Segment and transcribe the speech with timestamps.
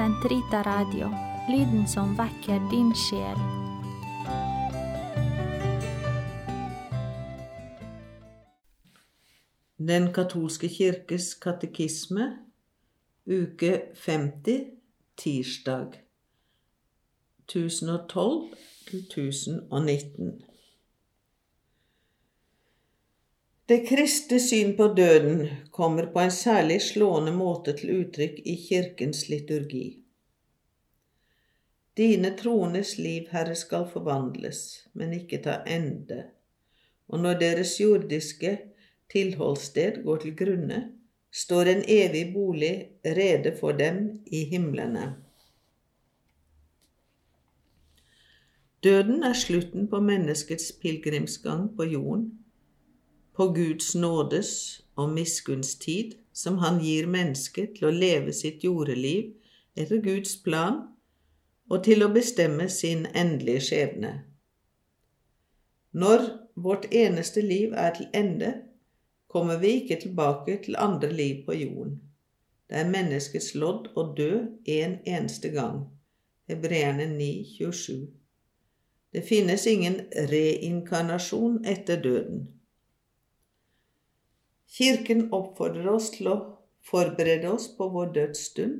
[0.00, 1.10] Sentrita Radio,
[1.48, 3.40] lyden som vekker din sjel.
[9.76, 12.30] Den katolske kirkes katekisme,
[13.28, 14.72] uke 50,
[15.20, 16.00] tirsdag
[17.50, 18.56] 1012
[18.88, 20.49] til 1019.
[23.70, 29.28] Det kristne syn på døden kommer på en særlig slående måte til uttrykk i kirkens
[29.30, 29.84] liturgi.
[32.00, 36.18] Dine troendes liv, Herre, skal forvandles, men ikke ta ende,
[37.06, 38.56] og når deres jordiske
[39.14, 40.82] tilholdssted går til grunne,
[41.30, 42.74] står en evig bolig
[43.06, 45.12] rede for dem i himlene.
[48.82, 52.30] Døden er slutten på menneskets pilegrimsgang på jorden,
[53.40, 54.48] på Guds nådes
[55.00, 59.30] og miskunns tid, som Han gir mennesket til å leve sitt jordeliv
[59.80, 60.82] etter Guds plan
[61.70, 64.10] og til å bestemme sin endelige skjebne.
[65.96, 68.52] Når vårt eneste liv er til ende,
[69.26, 71.96] kommer vi ikke tilbake til andre liv på jorden.
[72.68, 74.30] Det er menneskets lodd å dø
[74.76, 75.86] en eneste gang.
[76.44, 78.06] Hebreerne 9, 27.
[79.16, 82.50] Det finnes ingen reinkarnasjon etter døden.
[84.80, 86.34] Kirken oppfordrer oss til å
[86.88, 88.78] forberede oss på vår dødsstund.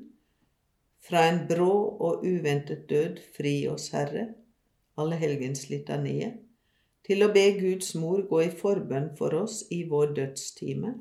[1.05, 1.75] Fra en brå
[2.07, 4.23] og uventet død, fri oss, Herre,
[4.97, 6.31] alle helgens litanie,
[7.05, 10.95] til å be Guds mor gå i forbønn for oss i vår dødstime,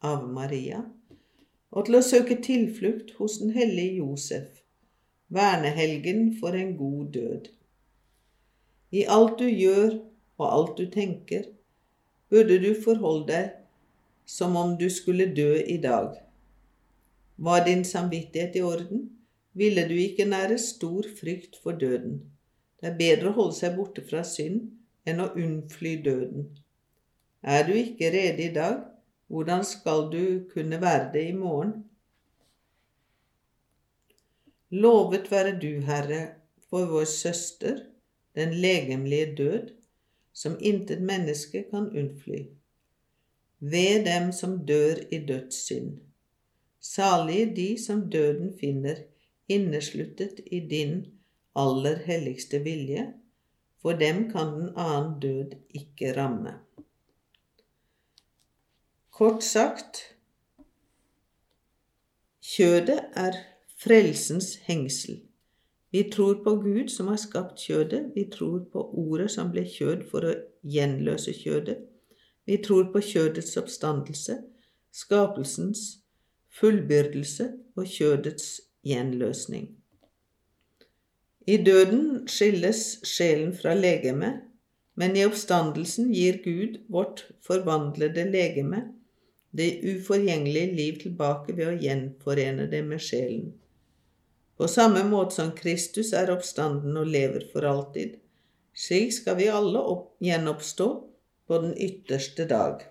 [0.00, 0.80] Ave Maria,
[1.68, 4.64] og til å søke tilflukt hos den hellige Josef,
[5.28, 7.52] vernehelgen for en god død.
[8.96, 9.98] I alt du gjør
[10.40, 11.50] og alt du tenker,
[12.32, 13.56] burde du forholde deg
[14.30, 16.14] som om du skulle dø i dag.
[17.36, 19.08] Var din samvittighet i orden,
[19.52, 22.20] ville du ikke nære stor frykt for døden.
[22.80, 24.68] Det er bedre å holde seg borte fra synd
[25.08, 26.46] enn å unnfly døden.
[27.42, 28.84] Er du ikke rede i dag,
[29.26, 31.74] hvordan skal du kunne være det i morgen?
[34.70, 36.22] Lovet være du, Herre,
[36.70, 37.82] for vår søster,
[38.38, 39.74] den legemlige død,
[40.32, 42.44] som intet menneske kan unnfly
[43.60, 45.98] ved dem som dør i dødssynd.
[46.80, 49.02] Salige de som døden finner
[49.48, 51.04] innesluttet i din
[51.56, 53.12] aller helligste vilje,
[53.82, 56.54] for dem kan den annen død ikke ramme.
[59.10, 60.00] Kort sagt
[62.40, 63.36] kjødet er
[63.76, 65.20] frelsens hengsel.
[65.90, 70.06] Vi tror på Gud som har skapt kjødet, vi tror på Ordet som ble kjød
[70.10, 71.80] for å gjenløse kjødet,
[72.46, 74.38] vi tror på kjødets oppstandelse,
[74.92, 76.00] skapelsens
[76.60, 79.68] fullbyrdelse og kjødets gjenløsning.
[81.46, 84.42] I døden skilles sjelen fra legemet,
[84.94, 88.82] men i oppstandelsen gir Gud vårt forvandlede legeme
[89.56, 93.48] det uforgjengelige liv tilbake ved å gjenforene det med sjelen.
[94.60, 98.18] På samme måte som Kristus er oppstanden og lever for alltid,
[98.76, 100.88] slik skal vi alle opp, gjenoppstå
[101.50, 102.82] på den ytterste dag.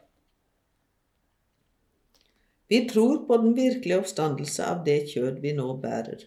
[2.67, 6.25] Vi tror på den virkelige oppstandelse av det kjød vi nå bærer.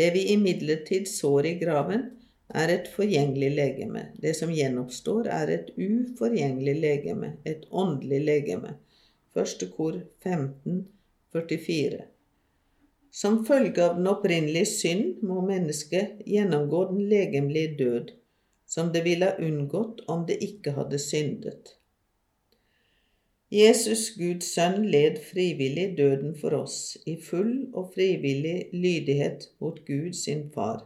[0.00, 2.06] Det vi imidlertid sår i graven,
[2.48, 4.06] er et forgjengelig legeme.
[4.16, 8.78] Det som gjenoppstår, er et uforgjengelig legeme, et åndelig legeme.
[9.36, 10.86] Første kor 15,
[11.36, 12.06] 44.
[13.12, 18.16] Som følge av den opprinnelige synd må mennesket gjennomgå den legemlige død,
[18.68, 21.74] som det ville ha unngått om det ikke hadde syndet.
[23.48, 30.12] Jesus, Guds sønn, led frivillig døden for oss, i full og frivillig lydighet mot Gud
[30.12, 30.82] sin far.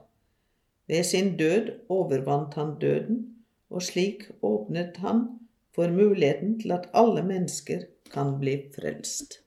[0.86, 3.24] Ved sin død overvant han døden,
[3.66, 5.24] og slik åpnet han
[5.74, 9.40] for muligheten til at alle mennesker kan bli frelst.